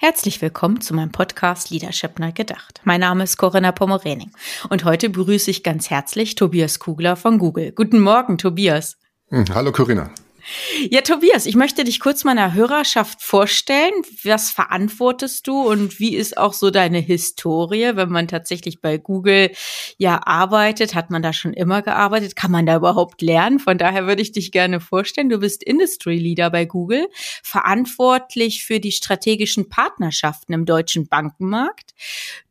[0.00, 2.80] Herzlich willkommen zu meinem Podcast Leadership neu gedacht.
[2.84, 4.30] Mein Name ist Corinna Pomorening
[4.68, 7.72] und heute begrüße ich ganz herzlich Tobias Kugler von Google.
[7.72, 8.96] Guten Morgen, Tobias.
[9.30, 10.08] Hm, hallo, Corinna.
[10.90, 13.92] Ja, Tobias, ich möchte dich kurz meiner Hörerschaft vorstellen.
[14.22, 19.50] Was verantwortest du und wie ist auch so deine Historie, wenn man tatsächlich bei Google
[19.98, 20.94] ja arbeitet?
[20.94, 22.36] Hat man da schon immer gearbeitet?
[22.36, 23.58] Kann man da überhaupt lernen?
[23.58, 25.28] Von daher würde ich dich gerne vorstellen.
[25.28, 27.08] Du bist Industry Leader bei Google,
[27.42, 31.94] verantwortlich für die strategischen Partnerschaften im deutschen Bankenmarkt.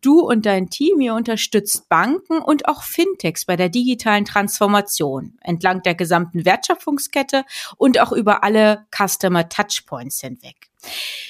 [0.01, 5.81] Du und dein Team, ihr unterstützt Banken und auch Fintechs bei der digitalen Transformation entlang
[5.81, 7.43] der gesamten Wertschöpfungskette
[7.77, 10.69] und auch über alle Customer Touchpoints hinweg.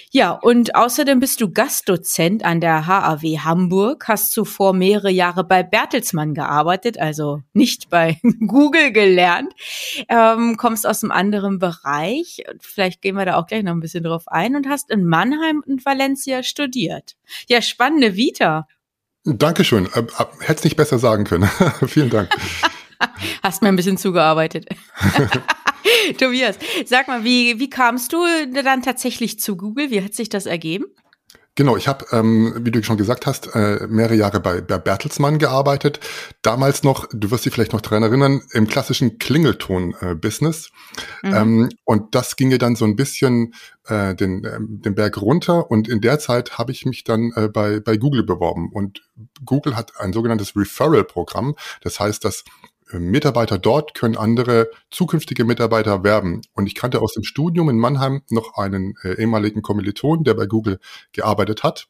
[0.10, 5.64] Ja, und außerdem bist du Gastdozent an der HAW Hamburg, hast zuvor mehrere Jahre bei
[5.64, 9.54] Bertelsmann gearbeitet, also nicht bei Google gelernt,
[10.10, 14.04] ähm, kommst aus einem anderen Bereich, vielleicht gehen wir da auch gleich noch ein bisschen
[14.04, 17.16] drauf ein und hast in Mannheim und Valencia studiert.
[17.48, 18.68] Ja, spannende Vita.
[19.26, 19.88] Dankeschön.
[19.94, 21.50] Äh, äh hätte es nicht besser sagen können.
[21.88, 22.30] Vielen Dank.
[23.44, 24.68] Hast mir ein bisschen zugearbeitet.
[26.18, 29.92] Tobias, sag mal, wie, wie kamst du dann tatsächlich zu Google?
[29.92, 30.86] Wie hat sich das ergeben?
[31.58, 35.40] Genau, ich habe, ähm, wie du schon gesagt hast, äh, mehrere Jahre bei, bei Bertelsmann
[35.40, 36.00] gearbeitet.
[36.44, 40.70] Damals noch, du wirst dich vielleicht noch dran erinnern, im klassischen Klingelton-Business.
[41.24, 41.36] Äh, mhm.
[41.36, 43.56] ähm, und das ginge dann so ein bisschen
[43.88, 45.72] äh, den, äh, den Berg runter.
[45.72, 48.70] Und in der Zeit habe ich mich dann äh, bei, bei Google beworben.
[48.72, 49.02] Und
[49.44, 51.56] Google hat ein sogenanntes Referral-Programm.
[51.82, 52.44] Das heißt, dass
[52.94, 56.42] Mitarbeiter dort können andere zukünftige Mitarbeiter werben.
[56.54, 60.46] Und ich kannte aus dem Studium in Mannheim noch einen äh, ehemaligen Kommiliton, der bei
[60.46, 60.80] Google
[61.12, 61.88] gearbeitet hat.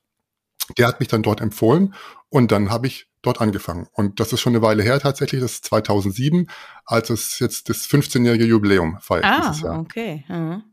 [0.77, 1.93] Der hat mich dann dort empfohlen
[2.29, 3.87] und dann habe ich dort angefangen.
[3.93, 6.47] Und das ist schon eine Weile her tatsächlich, das ist 2007,
[6.85, 9.79] als es jetzt das 15-jährige Jubiläum feiert ah, dieses Jahr.
[9.79, 10.25] okay.
[10.27, 10.63] Mhm.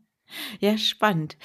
[0.59, 1.37] Ja, spannend.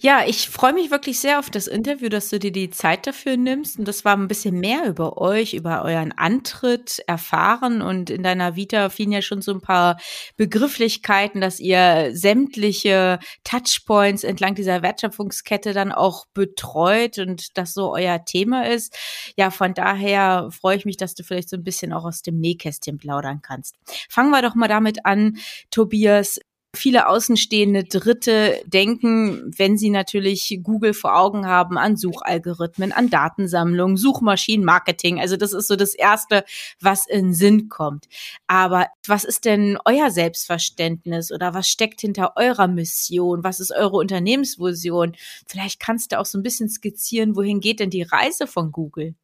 [0.00, 3.36] Ja, ich freue mich wirklich sehr auf das Interview, dass du dir die Zeit dafür
[3.36, 3.78] nimmst.
[3.78, 7.82] Und das war ein bisschen mehr über euch, über euren Antritt erfahren.
[7.82, 9.98] Und in deiner Vita fielen ja schon so ein paar
[10.36, 18.24] Begrifflichkeiten, dass ihr sämtliche Touchpoints entlang dieser Wertschöpfungskette dann auch betreut und das so euer
[18.24, 18.96] Thema ist.
[19.36, 22.38] Ja, von daher freue ich mich, dass du vielleicht so ein bisschen auch aus dem
[22.38, 23.76] Nähkästchen plaudern kannst.
[24.08, 25.38] Fangen wir doch mal damit an,
[25.70, 26.38] Tobias.
[26.78, 33.96] Viele außenstehende Dritte denken, wenn sie natürlich Google vor Augen haben, an Suchalgorithmen, an Datensammlung,
[33.96, 35.20] Suchmaschinenmarketing.
[35.20, 36.44] Also das ist so das Erste,
[36.80, 38.06] was in Sinn kommt.
[38.46, 43.42] Aber was ist denn euer Selbstverständnis oder was steckt hinter eurer Mission?
[43.42, 45.16] Was ist eure Unternehmensvision?
[45.48, 49.16] Vielleicht kannst du auch so ein bisschen skizzieren, wohin geht denn die Reise von Google?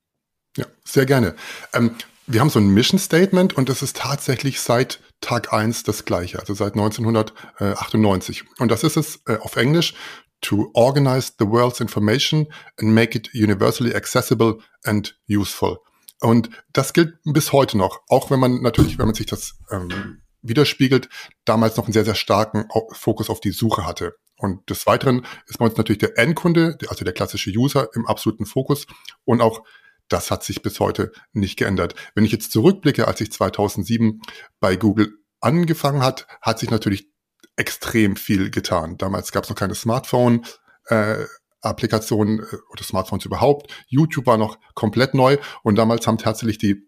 [0.57, 1.37] Ja, sehr gerne.
[1.73, 1.95] Ähm,
[2.27, 6.39] wir haben so ein Mission Statement und das ist tatsächlich seit Tag eins das gleiche,
[6.39, 8.45] also seit 1998.
[8.59, 9.95] Und das ist es äh, auf Englisch,
[10.41, 12.47] to organize the world's information
[12.79, 15.79] and make it universally accessible and useful.
[16.21, 20.23] Und das gilt bis heute noch, auch wenn man natürlich, wenn man sich das ähm,
[20.43, 21.09] widerspiegelt,
[21.45, 24.15] damals noch einen sehr, sehr starken Fokus auf die Suche hatte.
[24.37, 28.47] Und des Weiteren ist bei uns natürlich der Endkunde, also der klassische User im absoluten
[28.47, 28.87] Fokus
[29.25, 29.63] und auch
[30.09, 31.95] das hat sich bis heute nicht geändert.
[32.15, 34.21] Wenn ich jetzt zurückblicke, als ich 2007
[34.61, 37.11] bei Google angefangen hat, hat sich natürlich
[37.57, 38.97] extrem viel getan.
[38.99, 40.45] Damals gab es noch keine Smartphone.
[40.87, 41.25] Äh,
[41.65, 43.73] Applikationen äh, oder Smartphones überhaupt.
[43.89, 46.87] YouTube war noch komplett neu und damals haben tatsächlich die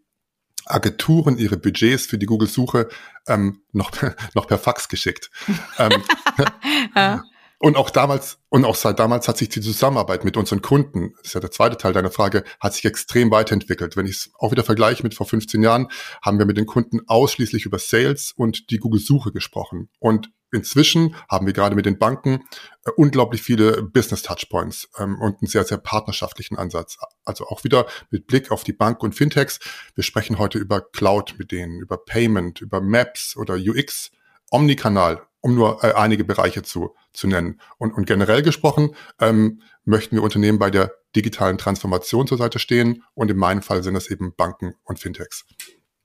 [0.66, 2.88] Agenturen ihre Budgets für die Google-Suche
[3.28, 3.91] ähm, noch,
[4.34, 5.31] noch per Fax geschickt.
[5.78, 6.03] ähm,
[6.94, 7.22] ja.
[7.59, 11.28] Und auch damals, und auch seit damals hat sich die Zusammenarbeit mit unseren Kunden, das
[11.28, 13.97] ist ja der zweite Teil deiner Frage, hat sich extrem weiterentwickelt.
[13.97, 15.89] Wenn ich es auch wieder vergleiche mit vor 15 Jahren,
[16.22, 19.89] haben wir mit den Kunden ausschließlich über Sales und die Google-Suche gesprochen.
[19.98, 22.45] Und inzwischen haben wir gerade mit den Banken
[22.84, 26.98] äh, unglaublich viele Business-Touchpoints ähm, und einen sehr, sehr partnerschaftlichen Ansatz.
[27.25, 29.60] Also auch wieder mit Blick auf die Bank und Fintechs.
[29.95, 34.10] Wir sprechen heute über Cloud mit denen, über Payment, über Maps oder UX,
[34.51, 37.60] Omnikanal um nur äh, einige Bereiche zu, zu nennen.
[37.78, 43.03] Und, und generell gesprochen ähm, möchten wir Unternehmen bei der digitalen Transformation zur Seite stehen
[43.15, 45.44] und in meinem Fall sind das eben Banken und Fintechs.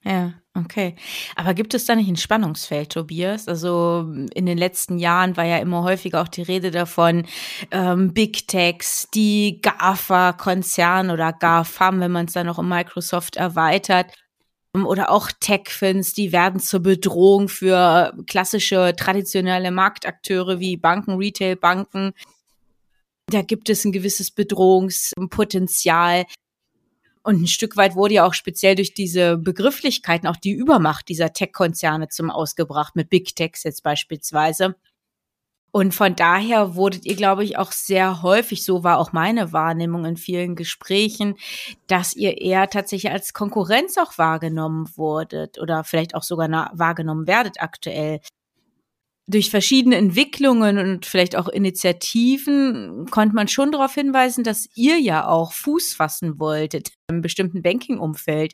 [0.03, 0.95] Ja, okay.
[1.35, 3.47] Aber gibt es da nicht ein Spannungsfeld, Tobias?
[3.47, 7.27] Also in den letzten Jahren war ja immer häufiger auch die Rede davon,
[7.69, 14.11] ähm, Big Techs, die GAFA-Konzern oder GAFAM, wenn man es dann noch um Microsoft erweitert,
[14.73, 22.13] oder auch Tech-Fins, die werden zur Bedrohung für klassische traditionelle Marktakteure wie Banken, Retail-Banken.
[23.27, 26.25] Da gibt es ein gewisses Bedrohungspotenzial.
[27.23, 31.33] Und ein Stück weit wurde ja auch speziell durch diese Begrifflichkeiten auch die Übermacht dieser
[31.33, 34.75] Tech-Konzerne zum Ausgebracht, mit Big Techs jetzt beispielsweise.
[35.73, 40.03] Und von daher wurdet ihr, glaube ich, auch sehr häufig, so war auch meine Wahrnehmung
[40.03, 41.35] in vielen Gesprächen,
[41.87, 47.61] dass ihr eher tatsächlich als Konkurrenz auch wahrgenommen wurdet oder vielleicht auch sogar wahrgenommen werdet
[47.61, 48.19] aktuell.
[49.27, 55.25] Durch verschiedene Entwicklungen und vielleicht auch Initiativen konnte man schon darauf hinweisen, dass ihr ja
[55.25, 58.53] auch Fuß fassen wolltet im bestimmten Banking-Umfeld.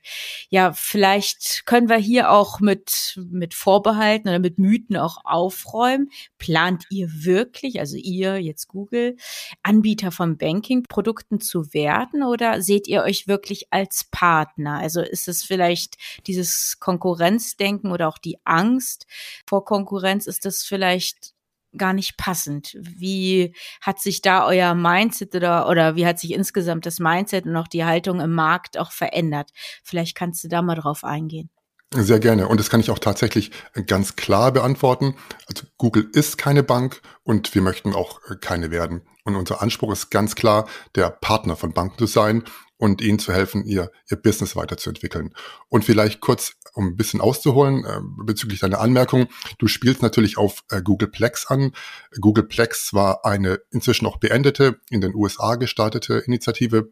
[0.50, 6.09] Ja, vielleicht können wir hier auch mit, mit Vorbehalten oder mit Mythen auch aufräumen.
[6.38, 9.15] Plant ihr wirklich, also ihr, jetzt Google,
[9.63, 14.80] Anbieter von Banking-Produkten zu werden oder seht ihr euch wirklich als Partner?
[14.80, 19.07] Also ist es vielleicht dieses Konkurrenzdenken oder auch die Angst
[19.48, 20.27] vor Konkurrenz?
[20.27, 21.37] Ist das vielleicht
[21.77, 22.77] gar nicht passend.
[22.79, 27.56] Wie hat sich da euer Mindset oder, oder wie hat sich insgesamt das Mindset und
[27.56, 29.51] auch die Haltung im Markt auch verändert?
[29.83, 31.50] Vielleicht kannst du da mal drauf eingehen.
[31.94, 32.50] Sehr gerne.
[32.50, 33.51] Und das kann ich auch tatsächlich
[33.85, 35.15] ganz klar beantworten.
[35.47, 39.03] Also Google ist keine Bank und wir möchten auch keine werden.
[39.24, 42.44] Und unser Anspruch ist ganz klar, der Partner von Banken zu sein
[42.77, 45.33] und ihnen zu helfen, ihr, ihr Business weiterzuentwickeln.
[45.69, 49.27] Und vielleicht kurz, um ein bisschen auszuholen äh, bezüglich deiner Anmerkung,
[49.57, 51.71] du spielst natürlich auf äh, Google Plex an.
[52.19, 56.89] Google Plex war eine inzwischen auch beendete, in den USA gestartete Initiative,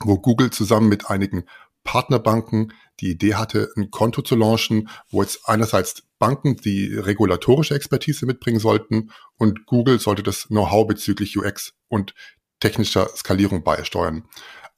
[0.00, 1.44] wo Google zusammen mit einigen
[1.84, 8.26] Partnerbanken die Idee hatte, ein Konto zu launchen, wo jetzt einerseits Banken die regulatorische Expertise
[8.26, 12.14] mitbringen sollten und Google sollte das Know-how bezüglich UX und
[12.60, 14.24] technischer Skalierung beisteuern.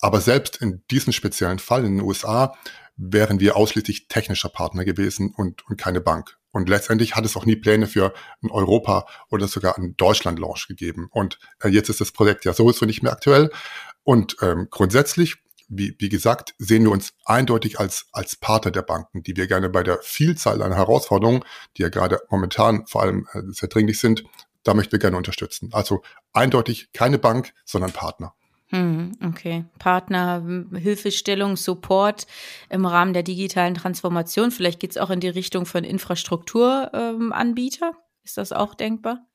[0.02, 2.54] Aber selbst in diesem speziellen Fall in den USA
[2.96, 6.36] wären wir ausschließlich technischer Partner gewesen und, und keine Bank.
[6.50, 8.12] Und letztendlich hat es auch nie Pläne für
[8.42, 11.08] ein Europa oder sogar einen Deutschland-Launch gegeben.
[11.10, 13.50] Und äh, jetzt ist das Projekt ja sowieso nicht mehr aktuell.
[14.02, 15.36] Und ähm, grundsätzlich,
[15.68, 19.70] wie, wie gesagt, sehen wir uns eindeutig als, als Partner der Banken, die wir gerne
[19.70, 21.44] bei der Vielzahl an Herausforderungen,
[21.76, 24.24] die ja gerade momentan vor allem äh, sehr dringlich sind,
[24.64, 25.70] da möchten wir gerne unterstützen.
[25.72, 26.02] Also
[26.32, 28.34] eindeutig keine Bank, sondern Partner.
[28.72, 29.66] Hm, okay.
[29.78, 30.42] Partner,
[30.74, 32.26] Hilfestellung, Support
[32.70, 34.50] im Rahmen der digitalen Transformation.
[34.50, 37.86] Vielleicht geht es auch in die Richtung von Infrastrukturanbieter.
[37.86, 39.26] Ähm, Ist das auch denkbar?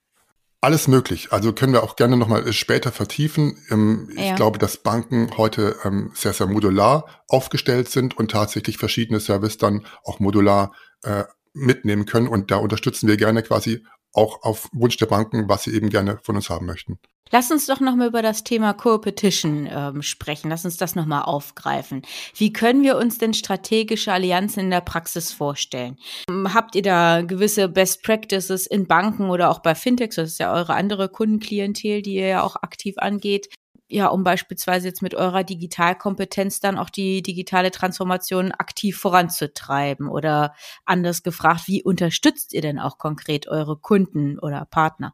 [0.59, 1.31] Alles möglich.
[1.31, 3.63] Also können wir auch gerne nochmal später vertiefen.
[3.69, 4.31] Ähm, ja.
[4.31, 9.57] Ich glaube, dass Banken heute ähm, sehr, sehr modular aufgestellt sind und tatsächlich verschiedene Services
[9.57, 10.71] dann auch modular
[11.03, 12.27] äh, mitnehmen können.
[12.27, 13.85] Und da unterstützen wir gerne quasi
[14.17, 16.99] auch auf Wunsch der Banken, was sie eben gerne von uns haben möchten.
[17.29, 20.49] Lass uns doch nochmal über das Thema Co-Petition ähm, sprechen.
[20.49, 22.03] Lass uns das nochmal aufgreifen.
[22.35, 25.97] Wie können wir uns denn strategische Allianzen in der Praxis vorstellen?
[26.29, 30.15] Ähm, habt ihr da gewisse Best Practices in Banken oder auch bei Fintechs?
[30.15, 33.49] Das ist ja eure andere Kundenklientel, die ihr ja auch aktiv angeht.
[33.89, 40.09] Ja, um beispielsweise jetzt mit eurer Digitalkompetenz dann auch die digitale Transformation aktiv voranzutreiben.
[40.09, 40.53] Oder
[40.85, 45.13] anders gefragt, wie unterstützt ihr denn auch konkret eure Kunden oder Partner?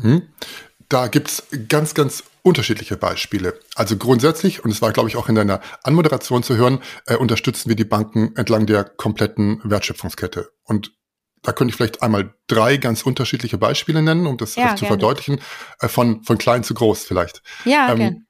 [0.00, 0.22] Hm.
[0.90, 3.58] Da gibt's ganz, ganz unterschiedliche Beispiele.
[3.76, 7.68] Also grundsätzlich, und es war, glaube ich, auch in deiner Anmoderation zu hören, äh, unterstützen
[7.68, 10.50] wir die Banken entlang der kompletten Wertschöpfungskette.
[10.64, 10.92] Und
[11.42, 14.86] da könnte ich vielleicht einmal drei ganz unterschiedliche Beispiele nennen, um das, ja, das zu
[14.86, 15.40] verdeutlichen,
[15.80, 17.42] äh, von, von klein zu groß vielleicht.
[17.64, 18.26] Ja, ähm,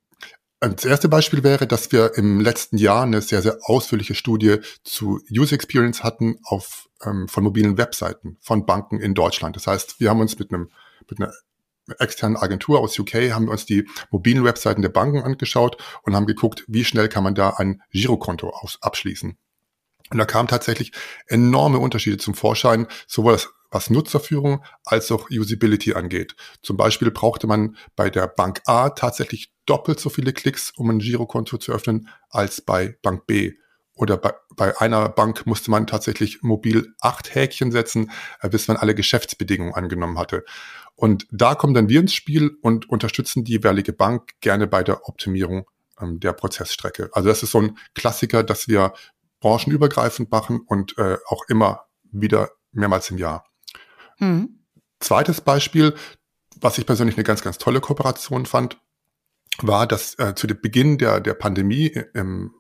[0.61, 5.21] Das erste Beispiel wäre, dass wir im letzten Jahr eine sehr, sehr ausführliche Studie zu
[5.31, 9.57] User Experience hatten auf, ähm, von mobilen Webseiten von Banken in Deutschland.
[9.57, 10.71] Das heißt, wir haben uns mit einem
[11.09, 11.33] mit einer
[11.99, 16.27] externen Agentur aus UK haben wir uns die mobilen Webseiten der Banken angeschaut und haben
[16.27, 19.37] geguckt, wie schnell kann man da ein Girokonto abschließen.
[20.11, 20.93] Und da kamen tatsächlich
[21.27, 23.39] enorme Unterschiede zum Vorschein, sowohl
[23.71, 26.35] was, Nutzerführung als auch Usability angeht.
[26.63, 30.99] Zum Beispiel brauchte man bei der Bank A tatsächlich doppelt so viele Klicks, um ein
[30.99, 33.55] Girokonto zu öffnen, als bei Bank B.
[33.95, 38.77] Oder bei, bei einer Bank musste man tatsächlich mobil acht Häkchen setzen, äh, bis man
[38.77, 40.45] alle Geschäftsbedingungen angenommen hatte.
[40.97, 45.09] Und da kommen dann wir ins Spiel und unterstützen die jeweilige Bank gerne bei der
[45.09, 45.67] Optimierung
[46.01, 47.11] ähm, der Prozessstrecke.
[47.13, 48.93] Also das ist so ein Klassiker, dass wir
[49.41, 53.45] branchenübergreifend machen und äh, auch immer wieder mehrmals im Jahr.
[54.19, 54.65] Mhm.
[55.01, 55.95] Zweites Beispiel,
[56.61, 58.79] was ich persönlich eine ganz, ganz tolle Kooperation fand,
[59.59, 62.55] war, dass äh, zu dem Beginn der, der Pandemie im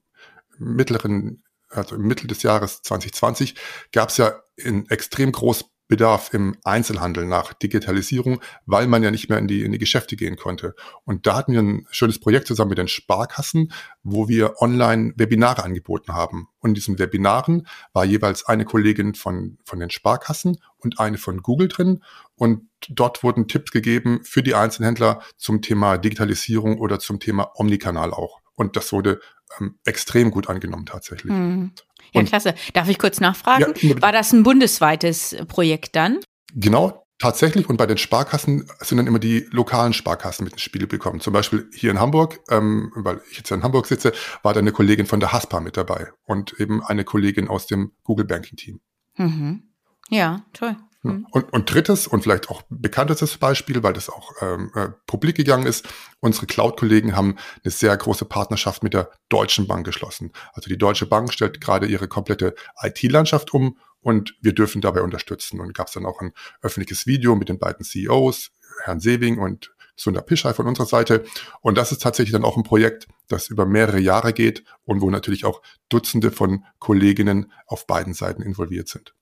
[0.58, 3.54] mittleren also im Mittel des Jahres 2020,
[3.92, 9.28] gab es ja in extrem groß Bedarf im Einzelhandel nach Digitalisierung, weil man ja nicht
[9.28, 10.76] mehr in die, in die Geschäfte gehen konnte.
[11.04, 13.72] Und da hatten wir ein schönes Projekt zusammen mit den Sparkassen,
[14.04, 16.48] wo wir online Webinare angeboten haben.
[16.60, 21.42] Und in diesen Webinaren war jeweils eine Kollegin von, von den Sparkassen und eine von
[21.42, 22.04] Google drin.
[22.36, 28.12] Und dort wurden Tipps gegeben für die Einzelhändler zum Thema Digitalisierung oder zum Thema Omnikanal
[28.12, 28.40] auch.
[28.54, 29.20] Und das wurde
[29.58, 31.32] ähm, extrem gut angenommen tatsächlich.
[31.32, 31.72] Mhm.
[32.12, 32.54] Ja, klasse.
[32.74, 33.74] Darf ich kurz nachfragen?
[33.80, 36.18] Ja, War das ein bundesweites Projekt dann?
[36.54, 37.68] Genau, tatsächlich.
[37.68, 41.20] Und bei den Sparkassen sind dann immer die lokalen Sparkassen mit ins Spiel gekommen.
[41.20, 44.12] Zum Beispiel hier in Hamburg, ähm, weil ich jetzt in Hamburg sitze,
[44.42, 47.92] war da eine Kollegin von der HASPA mit dabei und eben eine Kollegin aus dem
[48.02, 48.80] Google Banking Team.
[49.16, 49.62] Mhm.
[50.08, 50.76] Ja, toll.
[51.02, 51.26] Mhm.
[51.30, 55.66] Und, und drittes und vielleicht auch bekanntestes Beispiel, weil das auch ähm, äh, publik gegangen
[55.66, 55.88] ist,
[56.20, 60.32] unsere Cloud-Kollegen haben eine sehr große Partnerschaft mit der Deutschen Bank geschlossen.
[60.52, 65.60] Also die Deutsche Bank stellt gerade ihre komplette IT-Landschaft um und wir dürfen dabei unterstützen.
[65.60, 68.50] Und gab es dann auch ein öffentliches Video mit den beiden CEOs,
[68.84, 71.24] Herrn Sewing und Sunda Pischai von unserer Seite.
[71.60, 75.10] Und das ist tatsächlich dann auch ein Projekt, das über mehrere Jahre geht und wo
[75.10, 79.14] natürlich auch Dutzende von Kolleginnen auf beiden Seiten involviert sind.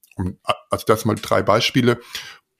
[0.70, 2.00] Also das mal drei Beispiele,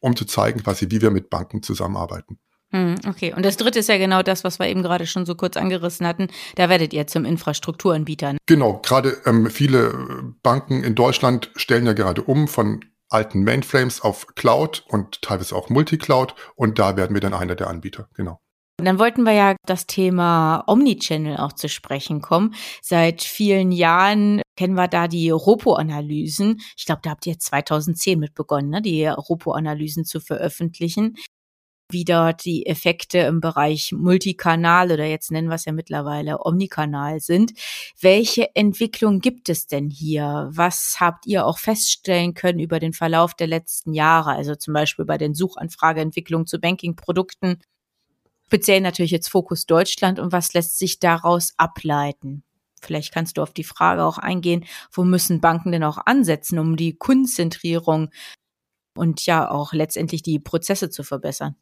[0.00, 2.38] um zu zeigen, quasi, wie wir mit Banken zusammenarbeiten.
[2.70, 5.34] Hm, okay, und das dritte ist ja genau das, was wir eben gerade schon so
[5.34, 6.28] kurz angerissen hatten.
[6.56, 8.34] Da werdet ihr zum Infrastrukturanbieter.
[8.34, 8.38] Ne?
[8.46, 14.26] Genau, gerade ähm, viele Banken in Deutschland stellen ja gerade um von alten Mainframes auf
[14.34, 18.40] Cloud und teilweise auch Multicloud und da werden wir dann einer der Anbieter, genau.
[18.78, 22.54] Und dann wollten wir ja das Thema Omnichannel auch zu sprechen kommen.
[22.80, 26.60] Seit vielen Jahren kennen wir da die Ropo-Analysen.
[26.76, 31.16] Ich glaube, da habt ihr 2010 mit begonnen, ne, die Ropo-Analysen zu veröffentlichen.
[31.90, 37.18] Wie dort die Effekte im Bereich Multikanal oder jetzt nennen wir es ja mittlerweile Omnikanal
[37.18, 37.54] sind.
[38.00, 40.50] Welche Entwicklung gibt es denn hier?
[40.52, 44.32] Was habt ihr auch feststellen können über den Verlauf der letzten Jahre?
[44.32, 47.62] Also zum Beispiel bei den Suchanfrageentwicklungen zu Bankingprodukten
[48.48, 52.44] Speziell natürlich jetzt Fokus Deutschland und was lässt sich daraus ableiten?
[52.80, 56.74] Vielleicht kannst du auf die Frage auch eingehen, wo müssen Banken denn auch ansetzen, um
[56.74, 58.08] die Kundenzentrierung
[58.96, 61.56] und ja auch letztendlich die Prozesse zu verbessern?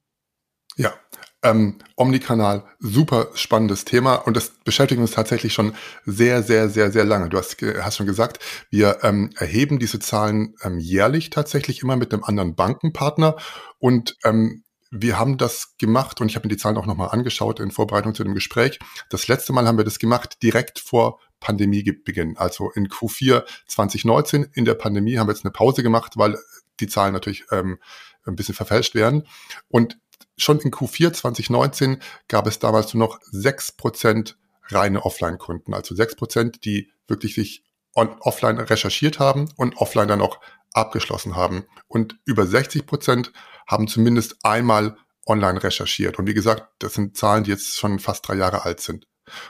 [0.76, 0.94] Ja,
[1.42, 5.74] ähm, Omnikanal, super spannendes Thema und das beschäftigt uns tatsächlich schon
[6.04, 7.30] sehr, sehr, sehr, sehr lange.
[7.30, 8.38] Du hast, hast schon gesagt,
[8.70, 13.34] wir ähm, erheben diese Zahlen ähm, jährlich tatsächlich immer mit einem anderen Bankenpartner
[13.80, 17.60] und ähm, wir haben das gemacht und ich habe mir die Zahlen auch nochmal angeschaut
[17.60, 18.78] in Vorbereitung zu dem Gespräch.
[19.10, 24.48] Das letzte Mal haben wir das gemacht direkt vor Pandemiebeginn, also in Q4 2019.
[24.54, 26.38] In der Pandemie haben wir jetzt eine Pause gemacht, weil
[26.80, 27.78] die Zahlen natürlich ähm,
[28.24, 29.26] ein bisschen verfälscht werden.
[29.68, 29.98] Und
[30.36, 34.36] schon in Q4 2019 gab es damals nur noch sechs Prozent
[34.68, 37.64] reine Offline-Kunden, also sechs Prozent, die wirklich sich
[37.94, 40.40] on, offline recherchiert haben und offline dann auch
[40.72, 41.64] abgeschlossen haben.
[41.88, 43.32] Und über 60 Prozent
[43.66, 44.96] haben zumindest einmal
[45.26, 46.18] online recherchiert.
[46.18, 49.06] Und wie gesagt, das sind Zahlen, die jetzt schon fast drei Jahre alt sind.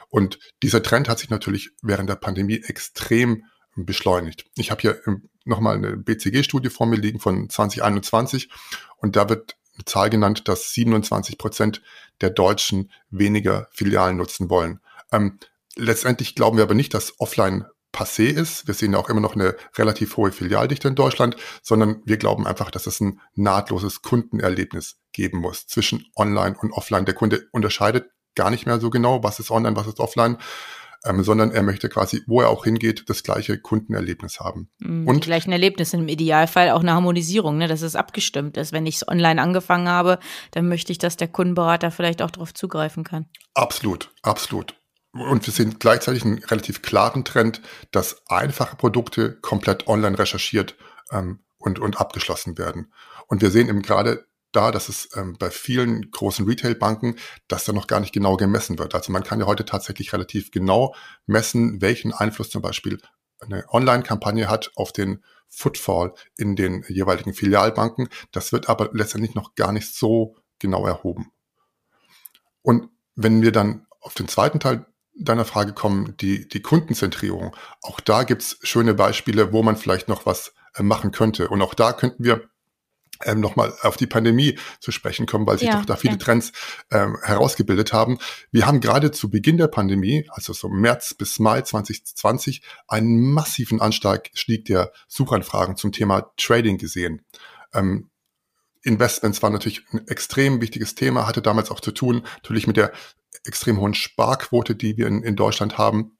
[0.08, 3.44] Und dieser Trend hat sich natürlich während der Pandemie extrem
[3.76, 4.46] beschleunigt.
[4.56, 5.02] Ich habe hier
[5.44, 8.50] nochmal eine BCG-Studie vor mir liegen von 2021
[8.96, 11.82] und da wird eine Zahl genannt, dass 27 Prozent
[12.22, 14.80] der Deutschen weniger Filialen nutzen wollen.
[15.12, 15.38] Ähm,
[15.76, 18.66] letztendlich glauben wir aber nicht, dass offline passé ist.
[18.66, 22.46] Wir sehen ja auch immer noch eine relativ hohe Filialdichte in Deutschland, sondern wir glauben
[22.46, 27.06] einfach, dass es ein nahtloses Kundenerlebnis geben muss zwischen Online und Offline.
[27.06, 30.36] Der Kunde unterscheidet gar nicht mehr so genau, was ist Online, was ist Offline.
[31.04, 34.70] Ähm, sondern er möchte quasi, wo er auch hingeht, das gleiche Kundenerlebnis haben.
[34.78, 38.72] Mhm, und die gleichen Erlebnisse im Idealfall auch eine Harmonisierung, ne, dass es abgestimmt ist.
[38.72, 40.18] Wenn ich es online angefangen habe,
[40.50, 43.26] dann möchte ich, dass der Kundenberater vielleicht auch darauf zugreifen kann.
[43.54, 44.74] Absolut, absolut.
[45.20, 50.76] Und wir sehen gleichzeitig einen relativ klaren Trend, dass einfache Produkte komplett online recherchiert
[51.10, 52.92] ähm, und, und abgeschlossen werden.
[53.26, 57.16] Und wir sehen eben gerade da, dass es ähm, bei vielen großen Retailbanken,
[57.48, 58.94] dass da noch gar nicht genau gemessen wird.
[58.94, 60.94] Also man kann ja heute tatsächlich relativ genau
[61.26, 62.98] messen, welchen Einfluss zum Beispiel
[63.40, 68.08] eine Online-Kampagne hat auf den Footfall in den jeweiligen Filialbanken.
[68.32, 71.32] Das wird aber letztendlich noch gar nicht so genau erhoben.
[72.62, 74.86] Und wenn wir dann auf den zweiten Teil
[75.18, 77.56] deiner Frage kommen, die, die Kundenzentrierung.
[77.82, 81.48] Auch da gibt's schöne Beispiele, wo man vielleicht noch was äh, machen könnte.
[81.48, 82.48] Und auch da könnten wir
[83.24, 86.18] ähm, nochmal auf die Pandemie zu sprechen kommen, weil sich ja, doch da viele ja.
[86.18, 86.52] Trends
[86.90, 88.18] ähm, herausgebildet haben.
[88.50, 93.80] Wir haben gerade zu Beginn der Pandemie, also so März bis Mai 2020, einen massiven
[93.80, 97.22] Anstieg der Suchanfragen zum Thema Trading gesehen.
[97.72, 98.10] Ähm,
[98.82, 102.92] Investments waren natürlich ein extrem wichtiges Thema, hatte damals auch zu tun natürlich mit der
[103.44, 106.18] extrem hohen Sparquote, die wir in, in Deutschland haben.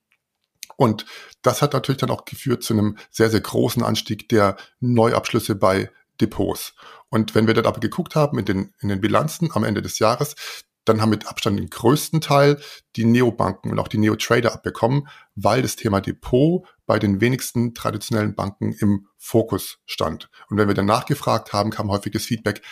[0.77, 1.07] Und
[1.43, 5.91] das hat natürlich dann auch geführt zu einem sehr, sehr großen Anstieg der Neuabschlüsse bei
[6.21, 6.75] Depots.
[7.09, 9.99] Und wenn wir dann aber geguckt haben in den, in den Bilanzen am Ende des
[9.99, 10.35] Jahres,
[10.85, 12.61] dann haben mit Abstand den größten Teil
[12.95, 18.35] die Neobanken und auch die Neo-Trader abbekommen, weil das Thema Depot bei den wenigsten traditionellen
[18.35, 20.31] Banken im Fokus stand.
[20.49, 22.63] Und wenn wir dann nachgefragt haben, kam häufiges Feedback,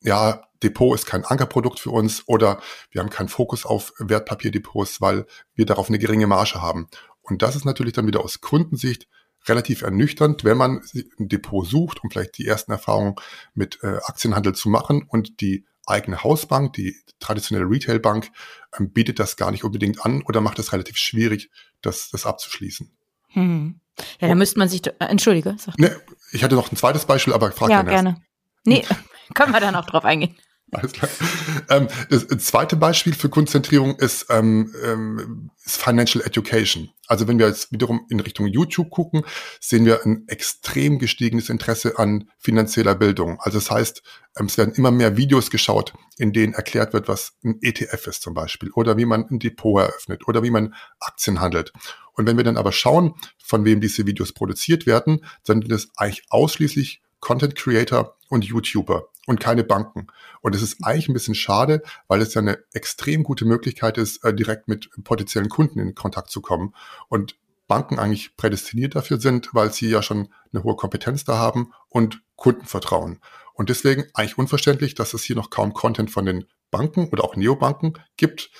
[0.00, 5.26] ja, Depot ist kein Ankerprodukt für uns oder wir haben keinen Fokus auf Wertpapierdepots, weil
[5.54, 6.88] wir darauf eine geringe Marge haben.
[7.22, 9.06] Und das ist natürlich dann wieder aus Kundensicht
[9.46, 10.82] relativ ernüchternd, wenn man
[11.18, 13.14] ein Depot sucht, um vielleicht die ersten Erfahrungen
[13.54, 18.30] mit äh, Aktienhandel zu machen und die eigene Hausbank, die traditionelle Retailbank,
[18.78, 21.50] ähm, bietet das gar nicht unbedingt an oder macht es relativ schwierig,
[21.80, 22.90] das, das abzuschließen.
[23.28, 23.80] Hm.
[24.20, 25.56] Ja, da müsste man sich, äh, entschuldige.
[25.58, 25.78] Sag.
[25.78, 26.00] Ne,
[26.32, 28.22] ich hatte noch ein zweites Beispiel, aber frag Ja, gerne.
[28.64, 28.84] Nee,
[29.34, 30.36] können wir dann auch drauf eingehen.
[30.70, 31.10] Alles klar.
[31.70, 36.90] Ähm, das zweite Beispiel für Konzentrierung ist, ähm, ähm, ist Financial Education.
[37.06, 39.22] Also wenn wir jetzt wiederum in Richtung YouTube gucken,
[39.60, 43.40] sehen wir ein extrem gestiegenes Interesse an finanzieller Bildung.
[43.40, 44.02] Also das heißt,
[44.38, 48.22] ähm, es werden immer mehr Videos geschaut, in denen erklärt wird, was ein ETF ist
[48.22, 51.72] zum Beispiel oder wie man ein Depot eröffnet oder wie man Aktien handelt.
[52.12, 55.88] Und wenn wir dann aber schauen, von wem diese Videos produziert werden, dann sind es
[55.96, 60.06] eigentlich ausschließlich Content Creator und YouTuber und keine Banken.
[60.40, 64.24] Und es ist eigentlich ein bisschen schade, weil es ja eine extrem gute Möglichkeit ist,
[64.24, 66.74] äh, direkt mit potenziellen Kunden in Kontakt zu kommen.
[67.08, 71.72] Und Banken eigentlich prädestiniert dafür sind, weil sie ja schon eine hohe Kompetenz da haben
[71.90, 73.20] und Kundenvertrauen.
[73.52, 77.36] Und deswegen eigentlich unverständlich, dass es hier noch kaum Content von den Banken oder auch
[77.36, 78.50] Neobanken gibt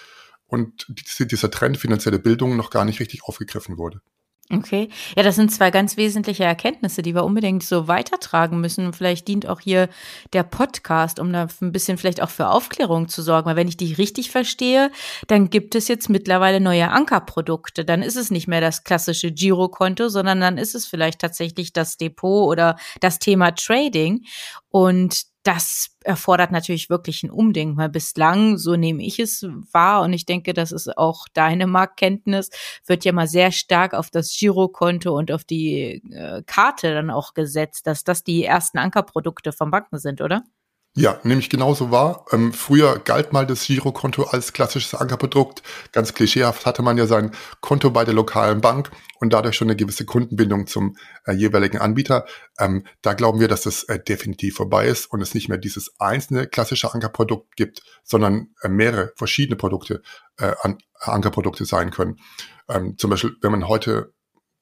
[0.46, 0.86] und
[1.18, 4.02] dieser Trend finanzielle Bildung noch gar nicht richtig aufgegriffen wurde.
[4.50, 4.88] Okay.
[5.14, 8.94] Ja, das sind zwei ganz wesentliche Erkenntnisse, die wir unbedingt so weitertragen müssen.
[8.94, 9.90] Vielleicht dient auch hier
[10.32, 13.46] der Podcast, um da ein bisschen vielleicht auch für Aufklärung zu sorgen.
[13.46, 14.90] Weil wenn ich dich richtig verstehe,
[15.26, 17.84] dann gibt es jetzt mittlerweile neue Ankerprodukte.
[17.84, 21.98] Dann ist es nicht mehr das klassische Girokonto, sondern dann ist es vielleicht tatsächlich das
[21.98, 24.24] Depot oder das Thema Trading.
[24.70, 30.12] Und das erfordert natürlich wirklich ein Umdenken, weil bislang, so nehme ich es wahr, und
[30.12, 32.50] ich denke, das ist auch deine Marktkenntnis,
[32.86, 37.34] wird ja mal sehr stark auf das Girokonto und auf die äh, Karte dann auch
[37.34, 40.44] gesetzt, dass das die ersten Ankerprodukte von Banken sind, oder?
[40.98, 42.26] Ja, nämlich genauso war.
[42.32, 45.62] Ähm, früher galt mal das Girokonto als klassisches Ankerprodukt.
[45.92, 47.30] Ganz klischeehaft hatte man ja sein
[47.60, 52.26] Konto bei der lokalen Bank und dadurch schon eine gewisse Kundenbindung zum äh, jeweiligen Anbieter.
[52.58, 55.94] Ähm, da glauben wir, dass das äh, definitiv vorbei ist und es nicht mehr dieses
[56.00, 60.02] einzelne klassische Ankerprodukt gibt, sondern äh, mehrere verschiedene Produkte,
[60.36, 62.16] äh, an, Ankerprodukte sein können.
[62.68, 64.12] Ähm, zum Beispiel, wenn man heute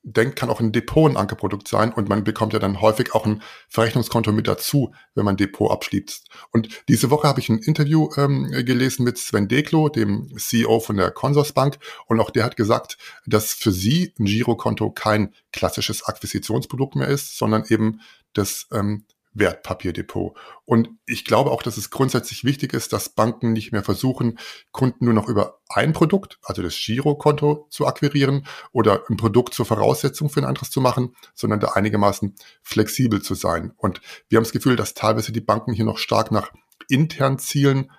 [0.07, 3.27] denkt, kann auch ein Depot ein Ankerprodukt sein und man bekommt ja dann häufig auch
[3.27, 6.29] ein Verrechnungskonto mit dazu, wenn man Depot abschließt.
[6.53, 10.97] Und diese Woche habe ich ein Interview ähm, gelesen mit Sven Deklo, dem CEO von
[10.97, 16.95] der Consorsbank und auch der hat gesagt, dass für sie ein Girokonto kein klassisches Akquisitionsprodukt
[16.95, 18.01] mehr ist, sondern eben
[18.33, 19.05] das ähm,
[19.38, 20.37] Wertpapierdepot.
[20.64, 24.38] Und ich glaube auch, dass es grundsätzlich wichtig ist, dass Banken nicht mehr versuchen,
[24.72, 29.66] Kunden nur noch über ein Produkt, also das Girokonto, zu akquirieren oder ein Produkt zur
[29.66, 33.72] Voraussetzung für ein anderes zu machen, sondern da einigermaßen flexibel zu sein.
[33.77, 36.53] Und wir haben das Gefühl, dass teilweise die Banken hier noch stark nach
[36.88, 37.90] internen Zielen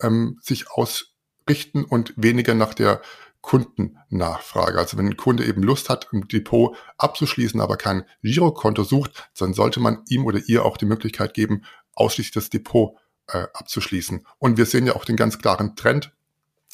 [0.00, 3.02] ähm, sich ausrichten und weniger nach der
[3.40, 4.78] Kundennachfrage.
[4.78, 9.54] Also wenn ein Kunde eben Lust hat, ein Depot abzuschließen, aber kein Girokonto sucht, dann
[9.54, 11.62] sollte man ihm oder ihr auch die Möglichkeit geben,
[11.94, 12.96] ausschließlich das Depot
[13.28, 14.26] äh, abzuschließen.
[14.38, 16.12] Und wir sehen ja auch den ganz klaren Trend,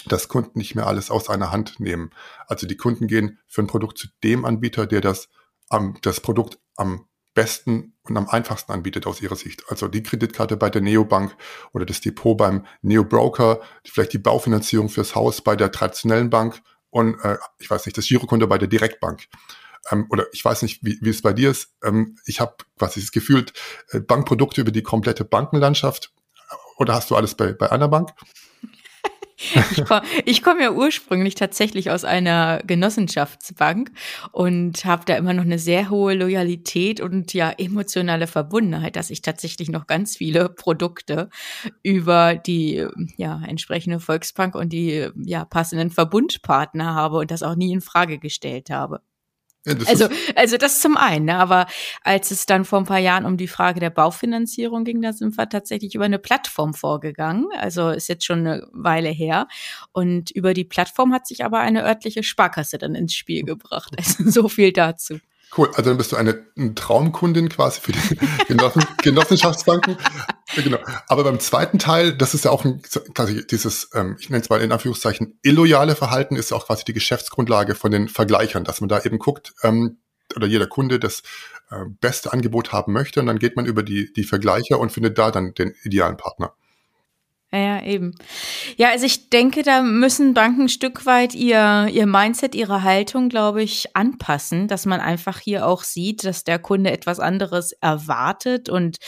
[0.07, 2.11] dass Kunden nicht mehr alles aus einer Hand nehmen.
[2.47, 5.29] Also die Kunden gehen für ein Produkt zu dem Anbieter, der das,
[5.69, 9.63] am, das Produkt am besten und am einfachsten anbietet aus ihrer Sicht.
[9.69, 11.37] Also die Kreditkarte bei der Neobank
[11.73, 17.21] oder das Depot beim Neobroker, vielleicht die Baufinanzierung fürs Haus bei der traditionellen Bank und
[17.23, 19.29] äh, ich weiß nicht, das Girokonto bei der Direktbank.
[19.93, 21.75] Ähm, oder ich weiß nicht, wie, wie es bei dir ist.
[21.85, 23.45] Ähm, ich habe quasi das Gefühl,
[23.91, 26.13] äh, Bankprodukte über die komplette Bankenlandschaft.
[26.79, 28.11] Oder hast du alles bei, bei einer Bank?
[29.39, 33.91] Ich komme komm ja ursprünglich tatsächlich aus einer Genossenschaftsbank
[34.33, 39.23] und habe da immer noch eine sehr hohe Loyalität und ja emotionale Verbundenheit, dass ich
[39.23, 41.29] tatsächlich noch ganz viele Produkte
[41.83, 47.73] über die ja entsprechende Volksbank und die ja passenden Verbundpartner habe und das auch nie
[47.73, 49.03] in Frage gestellt habe.
[49.67, 51.37] Ja, also, also das zum einen, ne?
[51.37, 51.67] aber
[52.03, 55.37] als es dann vor ein paar Jahren um die Frage der Baufinanzierung ging, da sind
[55.37, 57.47] wir tatsächlich über eine Plattform vorgegangen.
[57.59, 59.49] Also ist jetzt schon eine Weile her.
[59.93, 63.95] Und über die Plattform hat sich aber eine örtliche Sparkasse dann ins Spiel gebracht.
[63.99, 65.19] Also so viel dazu.
[65.57, 69.97] Cool, also dann bist du eine, eine Traumkundin quasi für die Genossen, Genossenschaftsbanken.
[70.55, 70.79] genau.
[71.09, 72.83] Aber beim zweiten Teil, das ist ja auch ein,
[73.15, 76.85] quasi dieses, ähm, ich nenne es mal in Anführungszeichen, illoyale Verhalten, ist ja auch quasi
[76.85, 79.99] die Geschäftsgrundlage von den Vergleichern, dass man da eben guckt, ähm,
[80.35, 81.23] oder jeder Kunde das
[81.71, 85.17] äh, beste Angebot haben möchte und dann geht man über die, die Vergleicher und findet
[85.19, 86.55] da dann den idealen Partner.
[87.57, 88.15] Ja, eben.
[88.77, 93.29] Ja, also ich denke, da müssen Banken ein Stück weit ihr, ihr Mindset, ihre Haltung,
[93.29, 98.69] glaube ich, anpassen, dass man einfach hier auch sieht, dass der Kunde etwas anderes erwartet
[98.69, 98.99] und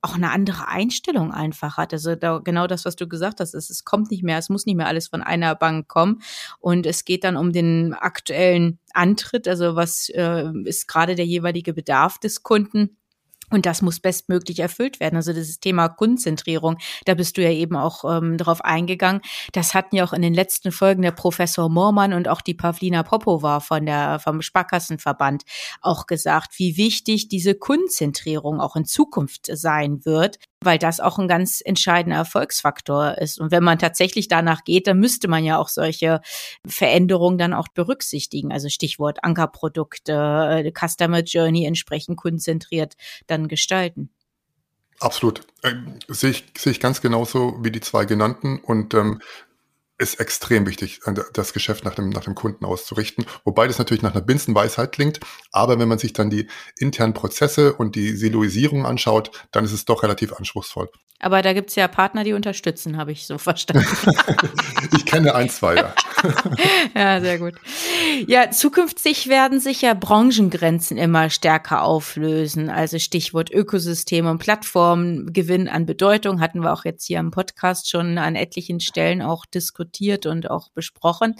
[0.00, 1.92] auch eine andere Einstellung einfach hat.
[1.92, 4.64] Also da, genau das, was du gesagt hast, es, es kommt nicht mehr, es muss
[4.64, 6.22] nicht mehr alles von einer Bank kommen
[6.60, 11.74] und es geht dann um den aktuellen Antritt, also was äh, ist gerade der jeweilige
[11.74, 12.97] Bedarf des Kunden
[13.50, 15.16] und das muss bestmöglich erfüllt werden.
[15.16, 19.22] Also dieses Thema Kundenzentrierung, da bist du ja eben auch ähm, darauf eingegangen.
[19.52, 23.02] Das hatten ja auch in den letzten Folgen der Professor Moormann und auch die Pavlina
[23.02, 25.44] Popova von der, vom Sparkassenverband
[25.80, 31.28] auch gesagt, wie wichtig diese Kundenzentrierung auch in Zukunft sein wird weil das auch ein
[31.28, 33.40] ganz entscheidender Erfolgsfaktor ist.
[33.40, 36.20] Und wenn man tatsächlich danach geht, dann müsste man ja auch solche
[36.66, 38.52] Veränderungen dann auch berücksichtigen.
[38.52, 40.12] Also Stichwort Ankerprodukte,
[40.64, 42.94] äh, Customer Journey entsprechend konzentriert
[43.26, 44.10] dann gestalten.
[45.00, 45.42] Absolut.
[45.62, 45.74] Äh,
[46.08, 48.58] sehe ich, sehe ich ganz genauso wie die zwei genannten.
[48.58, 49.20] Und ähm,
[49.98, 51.00] ist extrem wichtig,
[51.32, 53.26] das Geschäft nach dem, nach dem Kunden auszurichten.
[53.44, 55.18] Wobei das natürlich nach einer Binsenweisheit klingt.
[55.50, 59.84] Aber wenn man sich dann die internen Prozesse und die Siloisierung anschaut, dann ist es
[59.84, 60.88] doch relativ anspruchsvoll.
[61.20, 63.86] Aber da gibt's ja Partner, die unterstützen, habe ich so verstanden.
[64.96, 65.94] ich kenne ein, zwei, ja.
[66.94, 67.54] ja, sehr gut.
[68.26, 72.70] Ja, zukünftig werden sich ja Branchengrenzen immer stärker auflösen.
[72.70, 77.90] Also Stichwort Ökosysteme und Plattformen gewinnen an Bedeutung, hatten wir auch jetzt hier im Podcast
[77.90, 81.36] schon an etlichen Stellen auch diskutiert und auch besprochen.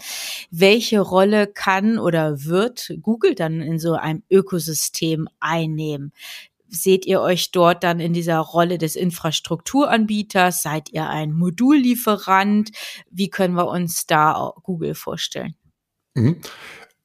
[0.51, 6.13] Welche Rolle kann oder wird Google dann in so einem Ökosystem einnehmen?
[6.71, 10.61] seht ihr euch dort dann in dieser Rolle des Infrastrukturanbieters?
[10.61, 12.69] Seid ihr ein Modullieferant?
[13.09, 15.55] Wie können wir uns da Google vorstellen?
[16.19, 16.41] Mhm.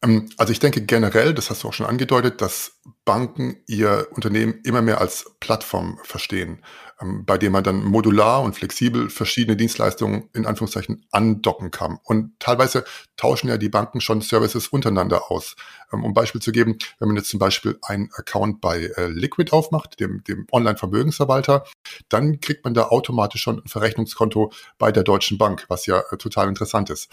[0.02, 2.72] Ähm, also ich denke generell, das hast du auch schon angedeutet, dass
[3.04, 6.62] Banken ihr Unternehmen immer mehr als Plattform verstehen,
[7.00, 11.98] ähm, bei dem man dann modular und flexibel verschiedene Dienstleistungen in Anführungszeichen andocken kann.
[12.02, 12.84] Und teilweise
[13.16, 15.56] tauschen ja die Banken schon Services untereinander aus.
[15.92, 19.52] Ähm, um Beispiel zu geben, wenn man jetzt zum Beispiel einen Account bei äh, Liquid
[19.52, 21.64] aufmacht, dem, dem Online-Vermögensverwalter,
[22.08, 26.16] dann kriegt man da automatisch schon ein Verrechnungskonto bei der Deutschen Bank, was ja äh,
[26.16, 27.10] total interessant ist.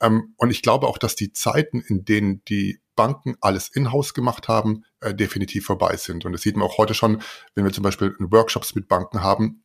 [0.00, 4.48] Ähm, und ich glaube auch, dass die Zeiten, in denen die Banken alles in-house gemacht
[4.48, 6.24] haben, äh, definitiv vorbei sind.
[6.24, 7.22] Und das sieht man auch heute schon,
[7.54, 9.62] wenn wir zum Beispiel Workshops mit Banken haben,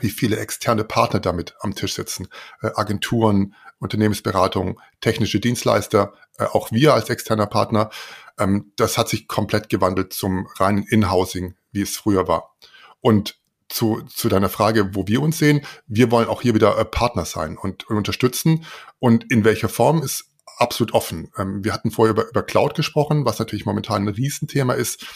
[0.00, 2.28] wie viele externe Partner damit am Tisch sitzen.
[2.60, 7.90] Äh, Agenturen, Unternehmensberatungen, technische Dienstleister, äh, auch wir als externer Partner.
[8.38, 12.56] Ähm, das hat sich komplett gewandelt zum reinen In-Housing, wie es früher war.
[13.00, 16.84] Und zu, zu deiner Frage, wo wir uns sehen, wir wollen auch hier wieder äh,
[16.84, 18.64] Partner sein und, und unterstützen.
[18.98, 21.30] Und in welcher Form ist absolut offen.
[21.36, 25.06] Ähm, wir hatten vorher über, über Cloud gesprochen, was natürlich momentan ein Riesenthema ist.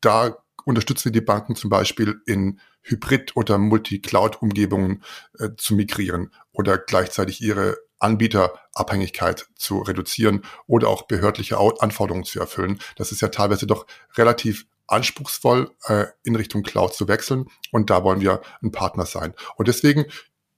[0.00, 5.02] Da unterstützen wir die Banken zum Beispiel in Hybrid- oder Multi-Cloud-Umgebungen
[5.38, 12.78] äh, zu migrieren oder gleichzeitig ihre Anbieterabhängigkeit zu reduzieren oder auch behördliche Anforderungen zu erfüllen.
[12.96, 18.04] Das ist ja teilweise doch relativ anspruchsvoll äh, in Richtung Cloud zu wechseln und da
[18.04, 19.34] wollen wir ein Partner sein.
[19.56, 20.06] Und deswegen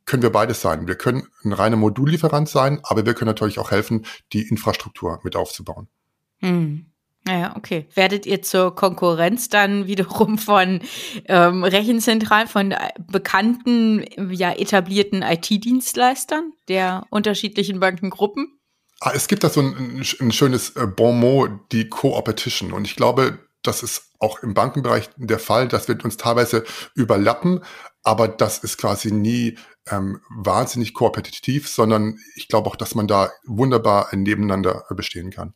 [0.04, 0.86] können wir beides sein.
[0.86, 5.36] Wir können ein reiner Modullieferant sein, aber wir können natürlich auch helfen, die Infrastruktur mit
[5.36, 5.88] aufzubauen.
[6.38, 6.86] Hm.
[7.26, 7.86] Ja, okay.
[7.94, 10.80] Werdet ihr zur Konkurrenz dann wiederum von
[11.26, 18.58] ähm, Rechenzentralen, von äh, bekannten, ja etablierten IT-Dienstleistern der unterschiedlichen Bankengruppen?
[19.00, 22.72] Ah, es gibt da so ein, ein schönes äh, Bon mot, die Co-Opetition.
[22.72, 27.64] Und ich glaube, das ist auch im Bankenbereich der Fall, dass wir uns teilweise überlappen,
[28.02, 29.58] aber das ist quasi nie
[29.90, 35.54] ähm, wahnsinnig kooperativ, sondern ich glaube auch, dass man da wunderbar nebeneinander bestehen kann.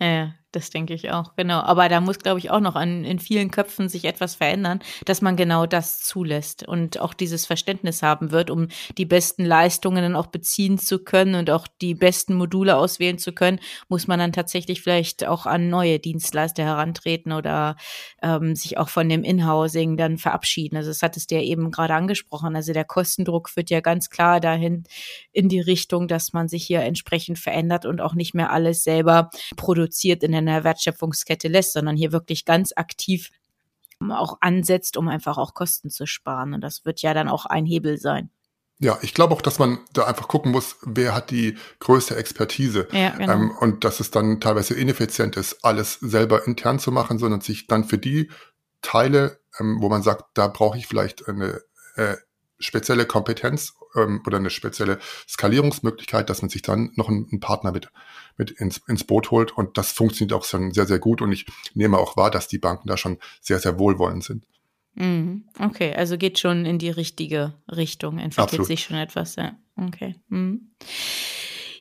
[0.00, 1.60] Ja, das denke ich auch, genau.
[1.60, 5.20] Aber da muss, glaube ich, auch noch an, in vielen Köpfen sich etwas verändern, dass
[5.20, 10.16] man genau das zulässt und auch dieses Verständnis haben wird, um die besten Leistungen dann
[10.16, 14.32] auch beziehen zu können und auch die besten Module auswählen zu können, muss man dann
[14.32, 17.76] tatsächlich vielleicht auch an neue Dienstleister herantreten oder
[18.22, 20.78] ähm, sich auch von dem Inhousing dann verabschieden.
[20.78, 22.56] Also das hattest du ja eben gerade angesprochen.
[22.56, 24.84] Also der Kostendruck führt ja ganz klar dahin
[25.32, 29.28] in die Richtung, dass man sich hier entsprechend verändert und auch nicht mehr alles selber
[29.56, 33.30] produziert in in der Wertschöpfungskette lässt, sondern hier wirklich ganz aktiv
[34.10, 36.54] auch ansetzt, um einfach auch Kosten zu sparen.
[36.54, 38.30] Und das wird ja dann auch ein Hebel sein.
[38.80, 42.86] Ja, ich glaube auch, dass man da einfach gucken muss, wer hat die größte Expertise.
[42.92, 43.32] Ja, genau.
[43.32, 47.66] ähm, und dass es dann teilweise ineffizient ist, alles selber intern zu machen, sondern sich
[47.66, 48.30] dann für die
[48.80, 51.60] Teile, ähm, wo man sagt, da brauche ich vielleicht eine
[51.96, 52.16] äh,
[52.58, 57.72] spezielle Kompetenz ähm, oder eine spezielle Skalierungsmöglichkeit, dass man sich dann noch einen, einen Partner
[57.72, 57.88] mit,
[58.36, 59.52] mit ins, ins Boot holt.
[59.52, 61.22] Und das funktioniert auch schon sehr, sehr gut.
[61.22, 64.44] Und ich nehme auch wahr, dass die Banken da schon sehr, sehr wohlwollend sind.
[64.94, 65.44] Mhm.
[65.60, 68.66] Okay, also geht schon in die richtige Richtung, entwickelt Absolut.
[68.66, 69.56] sich schon etwas, ja.
[69.76, 70.16] Okay.
[70.28, 70.72] Mhm.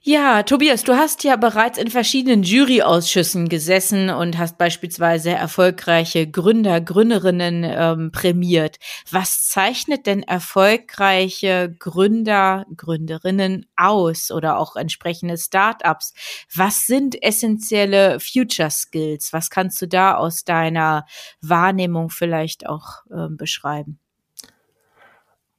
[0.09, 6.79] Ja, Tobias, du hast ja bereits in verschiedenen Juryausschüssen gesessen und hast beispielsweise erfolgreiche Gründer,
[6.79, 8.77] Gründerinnen ähm, prämiert.
[9.11, 16.13] Was zeichnet denn erfolgreiche Gründer, Gründerinnen aus oder auch entsprechende Startups?
[16.55, 19.33] Was sind essentielle Future Skills?
[19.33, 21.05] Was kannst du da aus deiner
[21.41, 23.99] Wahrnehmung vielleicht auch ähm, beschreiben?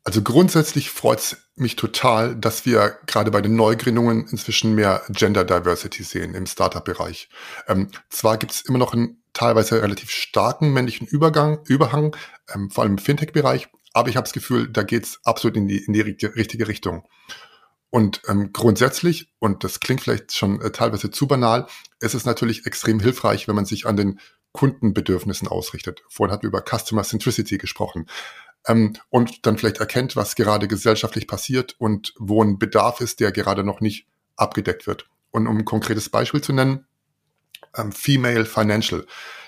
[0.09, 5.45] Also grundsätzlich freut es mich total, dass wir gerade bei den Neugründungen inzwischen mehr Gender
[5.45, 7.29] Diversity sehen im Startup-Bereich.
[7.67, 12.17] Ähm, zwar gibt es immer noch einen teilweise relativ starken männlichen Übergang, Überhang,
[12.55, 15.69] ähm, vor allem im Fintech-Bereich, aber ich habe das Gefühl, da geht es absolut in
[15.69, 17.07] die, in die richtige Richtung.
[17.91, 21.67] Und ähm, grundsätzlich, und das klingt vielleicht schon äh, teilweise zu banal,
[22.01, 24.21] ist es natürlich extrem hilfreich, wenn man sich an den
[24.53, 26.03] Kundenbedürfnissen ausrichtet.
[26.09, 28.07] Vorhin hatten wir über Customer Centricity gesprochen
[28.69, 33.33] ähm, und dann vielleicht erkennt, was gerade gesellschaftlich passiert und wo ein Bedarf ist, der
[33.33, 35.09] gerade noch nicht abgedeckt wird.
[35.31, 36.87] Und um ein konkretes Beispiel zu nennen,
[37.77, 39.05] ähm, Female Financial.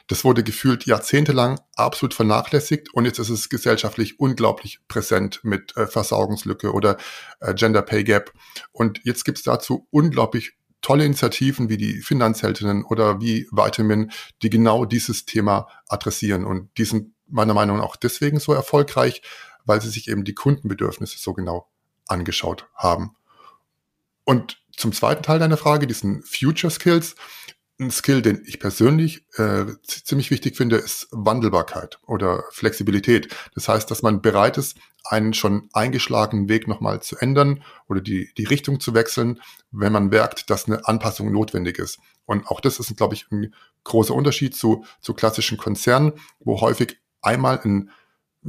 [0.08, 5.86] Das wurde gefühlt jahrzehntelang absolut vernachlässigt und jetzt ist es gesellschaftlich unglaublich präsent mit äh,
[5.86, 6.96] Versorgungslücke oder
[7.38, 8.32] äh, Gender Pay Gap.
[8.72, 14.10] Und jetzt gibt es dazu unglaublich tolle Initiativen wie die Finanzheldinnen oder wie Vitamin,
[14.42, 16.44] die genau dieses Thema adressieren.
[16.44, 19.22] Und die sind meiner Meinung nach auch deswegen so erfolgreich,
[19.64, 21.68] weil sie sich eben die Kundenbedürfnisse so genau
[22.06, 23.16] angeschaut haben.
[24.24, 27.14] Und zum zweiten Teil deiner Frage, diesen Future Skills,
[27.80, 33.34] ein Skill, den ich persönlich äh, ziemlich wichtig finde, ist Wandelbarkeit oder Flexibilität.
[33.54, 38.32] Das heißt, dass man bereit ist, einen schon eingeschlagenen Weg nochmal zu ändern oder die,
[38.36, 39.40] die Richtung zu wechseln,
[39.70, 41.98] wenn man merkt, dass eine Anpassung notwendig ist.
[42.26, 46.98] Und auch das ist, glaube ich, ein großer Unterschied zu, zu klassischen Konzernen, wo häufig
[47.22, 47.90] einmal ein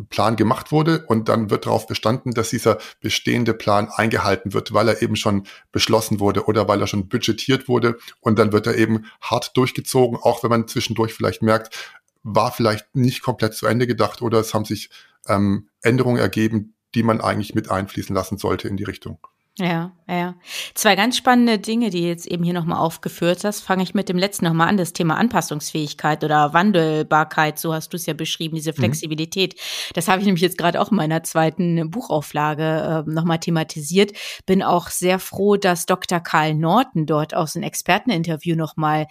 [0.10, 4.88] Plan gemacht wurde und dann wird darauf bestanden, dass dieser bestehende Plan eingehalten wird, weil
[4.88, 8.78] er eben schon beschlossen wurde oder weil er schon budgetiert wurde und dann wird er
[8.78, 11.92] eben hart durchgezogen, auch wenn man zwischendurch vielleicht merkt,
[12.24, 14.90] war vielleicht nicht komplett zu Ende gedacht oder es haben sich
[15.28, 19.20] ähm, Änderungen ergeben, die man eigentlich mit einfließen lassen sollte in die Richtung.
[19.58, 20.36] Ja, ja.
[20.76, 23.60] Zwei ganz spannende Dinge, die jetzt eben hier nochmal aufgeführt hast.
[23.62, 27.98] Fange ich mit dem letzten nochmal an, das Thema Anpassungsfähigkeit oder Wandelbarkeit, so hast du
[27.98, 28.76] es ja beschrieben, diese mhm.
[28.76, 29.56] Flexibilität.
[29.56, 29.94] Mhm.
[29.96, 34.14] Das habe ich nämlich jetzt gerade auch in meiner zweiten Buchauflage äh, nochmal thematisiert.
[34.46, 36.22] Bin auch sehr froh, dass Dr.
[36.22, 39.08] Karl Norton dort aus einem Experteninterview nochmal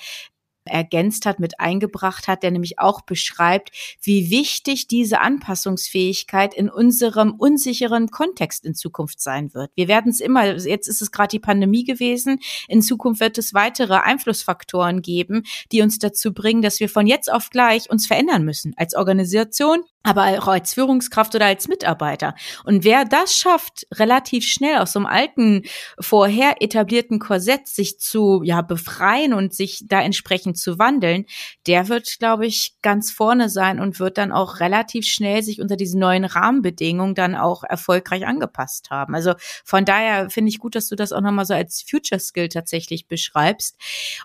[0.65, 3.71] ergänzt hat, mit eingebracht hat, der nämlich auch beschreibt,
[4.03, 9.71] wie wichtig diese Anpassungsfähigkeit in unserem unsicheren Kontext in Zukunft sein wird.
[9.75, 13.55] Wir werden es immer, jetzt ist es gerade die Pandemie gewesen, in Zukunft wird es
[13.55, 18.45] weitere Einflussfaktoren geben, die uns dazu bringen, dass wir von jetzt auf gleich uns verändern
[18.45, 22.35] müssen als Organisation, aber auch als Führungskraft oder als Mitarbeiter.
[22.65, 25.63] Und wer das schafft, relativ schnell aus so einem alten,
[26.01, 31.27] vorher etablierten Korsett sich zu ja, befreien und sich da entsprechend zu wandeln,
[31.67, 35.77] der wird, glaube ich, ganz vorne sein und wird dann auch relativ schnell sich unter
[35.77, 39.15] diesen neuen Rahmenbedingungen dann auch erfolgreich angepasst haben.
[39.15, 39.35] Also
[39.65, 43.07] von daher finde ich gut, dass du das auch nochmal so als Future Skill tatsächlich
[43.07, 43.77] beschreibst.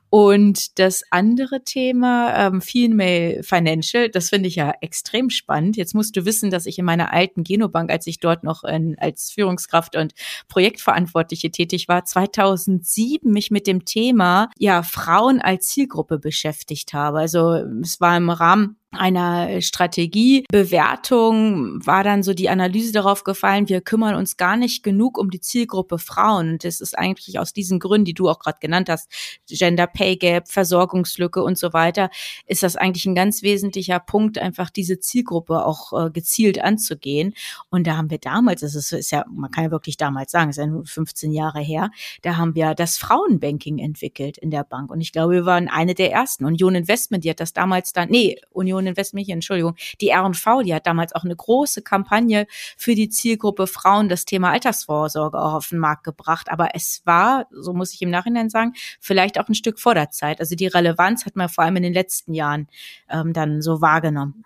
[0.09, 5.78] Und das andere Thema, ähm, Female Financial, das finde ich ja extrem spannend spannend.
[5.78, 8.95] Jetzt musst du wissen, dass ich in meiner alten Genobank, als ich dort noch in,
[8.99, 10.13] als Führungskraft und
[10.47, 17.19] Projektverantwortliche tätig war, 2007 mich mit dem Thema ja Frauen als Zielgruppe beschäftigt habe.
[17.19, 23.81] Also es war im Rahmen einer Strategiebewertung war dann so die Analyse darauf gefallen, wir
[23.81, 26.51] kümmern uns gar nicht genug um die Zielgruppe Frauen.
[26.51, 29.10] Und das ist eigentlich aus diesen Gründen, die du auch gerade genannt hast,
[29.47, 32.10] Gender Pay Gap, Versorgungslücke und so weiter,
[32.45, 37.34] ist das eigentlich ein ganz wesentlicher Punkt, einfach diese Zielgruppe auch äh, gezielt anzugehen.
[37.69, 40.49] Und da haben wir damals, das ist, ist ja, man kann ja wirklich damals sagen,
[40.49, 44.91] ist ja nur 15 Jahre her, da haben wir das Frauenbanking entwickelt in der Bank.
[44.91, 46.45] Und ich glaube, wir waren eine der ersten.
[46.45, 50.74] Union Investment, die hat das damals dann, nee, Union Union Investment, Entschuldigung, die R&V, die
[50.74, 55.69] hat damals auch eine große Kampagne für die Zielgruppe Frauen das Thema Altersvorsorge auch auf
[55.69, 56.50] den Markt gebracht.
[56.50, 60.12] Aber es war, so muss ich im Nachhinein sagen, vielleicht auch ein Stück vor der
[60.12, 60.39] Zeit.
[60.39, 62.67] Also die Relevanz hat man vor allem in den letzten Jahren
[63.10, 64.45] ähm, dann so wahrgenommen.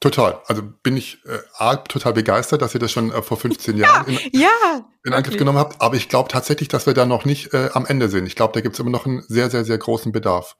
[0.00, 0.42] Total.
[0.46, 4.06] Also bin ich äh, A, total begeistert, dass ihr das schon äh, vor 15 Jahren
[4.32, 5.80] in, ja, in Angriff genommen habt.
[5.80, 8.26] Aber ich glaube tatsächlich, dass wir da noch nicht äh, am Ende sind.
[8.26, 10.56] Ich glaube, da gibt es immer noch einen sehr, sehr, sehr großen Bedarf.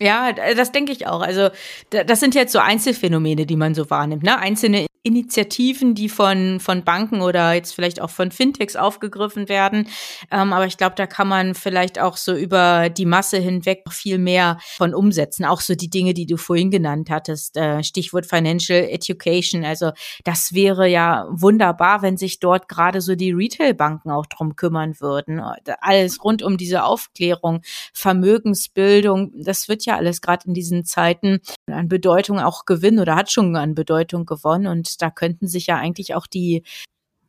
[0.00, 1.20] Ja, das denke ich auch.
[1.20, 1.48] Also
[1.90, 4.22] das sind jetzt so Einzelfänomene, die man so wahrnimmt.
[4.22, 4.38] Ne?
[4.38, 9.86] Einzelne Initiativen, die von, von Banken oder jetzt vielleicht auch von Fintechs aufgegriffen werden.
[10.32, 14.18] Ähm, aber ich glaube, da kann man vielleicht auch so über die Masse hinweg viel
[14.18, 15.44] mehr von umsetzen.
[15.44, 17.56] Auch so die Dinge, die du vorhin genannt hattest.
[17.56, 19.64] Äh, Stichwort Financial Education.
[19.64, 19.92] Also
[20.24, 25.40] das wäre ja wunderbar, wenn sich dort gerade so die Retailbanken auch drum kümmern würden.
[25.80, 31.38] Alles rund um diese Aufklärung, Vermögensbildung, das wird ja alles gerade in diesen Zeiten
[31.70, 34.66] an Bedeutung auch gewinnen oder hat schon an Bedeutung gewonnen.
[34.66, 36.62] Und da könnten sich ja eigentlich auch die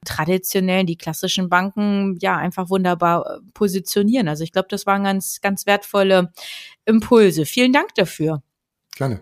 [0.05, 4.27] traditionellen, die klassischen Banken ja einfach wunderbar äh, positionieren.
[4.27, 6.31] Also ich glaube, das waren ganz, ganz wertvolle
[6.85, 7.45] Impulse.
[7.45, 8.41] Vielen Dank dafür.
[8.95, 9.21] Gerne.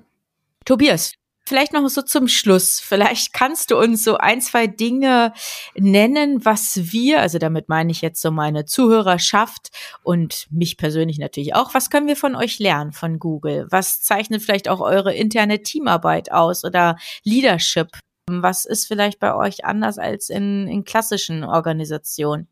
[0.66, 1.14] Tobias,
[1.48, 2.80] Vielleicht noch so zum Schluss.
[2.80, 5.32] Vielleicht kannst du uns so ein, zwei Dinge
[5.76, 9.70] nennen, was wir, also damit meine ich jetzt so meine Zuhörerschaft
[10.02, 13.68] und mich persönlich natürlich auch, was können wir von euch lernen von Google?
[13.70, 17.90] Was zeichnet vielleicht auch eure interne Teamarbeit aus oder Leadership?
[18.28, 22.48] Was ist vielleicht bei euch anders als in, in klassischen Organisationen?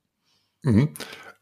[0.61, 0.93] Mhm.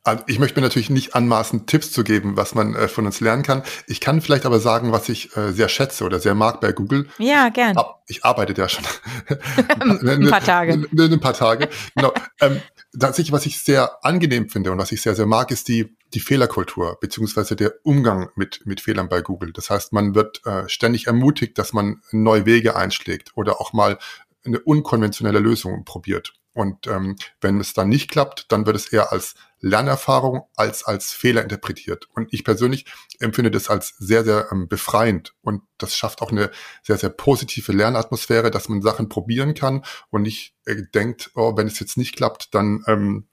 [0.03, 3.19] Also ich möchte mir natürlich nicht anmaßen, Tipps zu geben, was man äh, von uns
[3.19, 3.61] lernen kann.
[3.85, 7.07] Ich kann vielleicht aber sagen, was ich äh, sehr schätze oder sehr mag bei Google.
[7.19, 7.77] Ja, gern.
[8.07, 8.83] Ich arbeite da schon
[9.79, 10.73] ein paar Tage.
[10.73, 11.69] Ein, ein paar Tage.
[11.95, 12.11] Genau.
[12.39, 12.61] ähm,
[12.99, 16.19] tatsächlich, was ich sehr angenehm finde und was ich sehr, sehr mag, ist die, die
[16.19, 19.54] Fehlerkultur, beziehungsweise der Umgang mit, mit Fehlern bei Google.
[19.54, 23.97] Das heißt, man wird äh, ständig ermutigt, dass man neue Wege einschlägt oder auch mal
[24.43, 26.34] eine unkonventionelle Lösung probiert.
[26.54, 31.12] Und ähm, wenn es dann nicht klappt, dann wird es eher als Lernerfahrung als als
[31.13, 32.10] Fehler interpretiert.
[32.13, 32.86] Und ich persönlich
[33.19, 35.34] empfinde das als sehr, sehr ähm, befreiend.
[35.41, 36.52] Und das schafft auch eine
[36.84, 41.67] sehr, sehr positive Lernatmosphäre, dass man Sachen probieren kann und nicht äh, denkt, oh, wenn
[41.67, 43.28] es jetzt nicht klappt, dann ähm,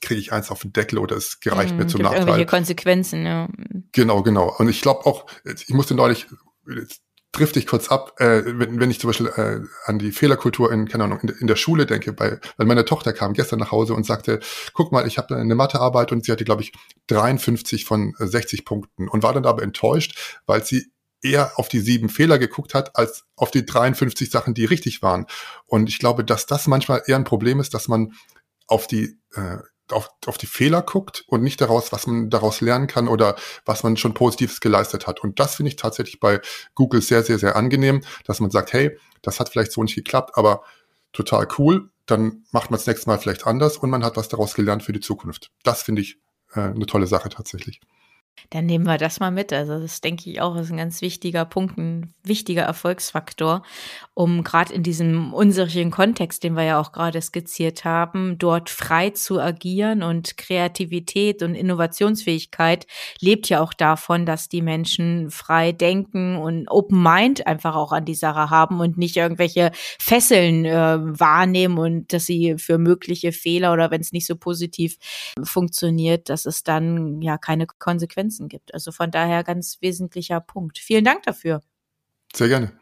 [0.00, 2.20] kriege ich eins auf den Deckel oder es gereicht mm, mir zum Nachteil.
[2.20, 3.48] Irgendwelche Konsequenzen, ja.
[3.92, 4.54] Genau, genau.
[4.58, 6.26] Und ich glaube auch, ich musste neulich,
[7.32, 10.88] trifft dich kurz ab, äh, wenn, wenn ich zum Beispiel äh, an die Fehlerkultur in,
[10.88, 13.94] keine Ahnung, in, in der Schule denke, bei, weil meine Tochter kam gestern nach Hause
[13.94, 14.40] und sagte,
[14.72, 16.72] guck mal, ich habe eine Mathearbeit und sie hatte, glaube ich,
[17.06, 20.90] 53 von 60 Punkten und war dann aber enttäuscht, weil sie
[21.22, 25.26] eher auf die sieben Fehler geguckt hat, als auf die 53 Sachen, die richtig waren.
[25.66, 28.12] Und ich glaube, dass das manchmal eher ein Problem ist, dass man
[28.66, 29.58] auf die äh,
[29.92, 33.82] auf, auf die Fehler guckt und nicht daraus, was man daraus lernen kann oder was
[33.82, 35.20] man schon Positives geleistet hat.
[35.20, 36.40] Und das finde ich tatsächlich bei
[36.74, 40.36] Google sehr, sehr, sehr angenehm, dass man sagt, hey, das hat vielleicht so nicht geklappt,
[40.36, 40.62] aber
[41.12, 44.54] total cool, dann macht man es nächstes Mal vielleicht anders und man hat was daraus
[44.54, 45.50] gelernt für die Zukunft.
[45.62, 46.18] Das finde ich
[46.54, 47.80] äh, eine tolle Sache tatsächlich.
[48.50, 49.52] Dann nehmen wir das mal mit.
[49.52, 53.62] Also das denke ich auch ist ein ganz wichtiger Punkt, ein wichtiger Erfolgsfaktor,
[54.14, 59.10] um gerade in diesem unsicheren Kontext, den wir ja auch gerade skizziert haben, dort frei
[59.10, 62.86] zu agieren und Kreativität und Innovationsfähigkeit
[63.20, 68.04] lebt ja auch davon, dass die Menschen frei denken und Open Mind einfach auch an
[68.04, 73.72] die Sache haben und nicht irgendwelche Fesseln äh, wahrnehmen und dass sie für mögliche Fehler
[73.72, 74.96] oder wenn es nicht so positiv
[75.42, 78.74] funktioniert, dass es dann ja keine Konsequenzen Konsequenzen gibt.
[78.74, 80.78] Also von daher ganz wesentlicher Punkt.
[80.78, 81.62] Vielen Dank dafür.
[82.34, 82.72] Sehr gerne.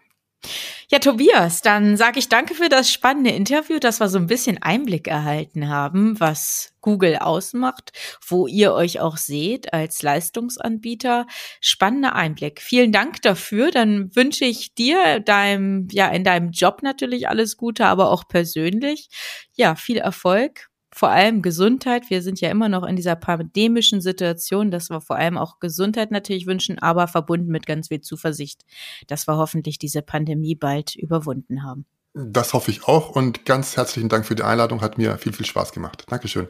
[0.88, 4.62] Ja, Tobias, dann sage ich danke für das spannende Interview, dass wir so ein bisschen
[4.62, 7.90] Einblick erhalten haben, was Google ausmacht,
[8.26, 11.26] wo ihr euch auch seht als Leistungsanbieter.
[11.60, 12.62] Spannender Einblick.
[12.62, 13.72] Vielen Dank dafür.
[13.72, 19.10] Dann wünsche ich dir deinem, ja, in deinem Job natürlich alles Gute, aber auch persönlich.
[19.56, 22.10] Ja, viel Erfolg vor allem Gesundheit.
[22.10, 26.10] Wir sind ja immer noch in dieser pandemischen Situation, dass wir vor allem auch Gesundheit
[26.10, 28.64] natürlich wünschen, aber verbunden mit ganz viel Zuversicht,
[29.06, 31.86] dass wir hoffentlich diese Pandemie bald überwunden haben.
[32.14, 34.80] Das hoffe ich auch und ganz herzlichen Dank für die Einladung.
[34.80, 36.04] Hat mir viel, viel Spaß gemacht.
[36.08, 36.48] Dankeschön.